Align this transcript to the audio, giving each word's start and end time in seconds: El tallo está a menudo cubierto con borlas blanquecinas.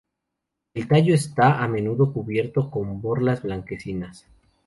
El 0.73 0.87
tallo 0.87 1.13
está 1.13 1.61
a 1.63 1.67
menudo 1.67 2.11
cubierto 2.11 2.71
con 2.71 3.01
borlas 3.03 3.43
blanquecinas. 3.43 4.25